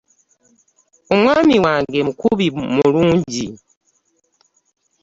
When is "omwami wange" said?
1.13-1.99